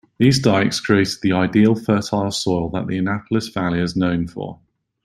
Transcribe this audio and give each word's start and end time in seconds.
These 0.17 0.39
dykes 0.39 0.79
created 0.79 1.19
the 1.21 1.33
ideal 1.33 1.75
fertile 1.75 2.31
soil 2.31 2.69
that 2.71 2.87
the 2.87 2.97
Annapolis 2.97 3.49
Valley 3.49 3.79
is 3.81 3.95
known 3.95 4.25
for. 4.27 4.59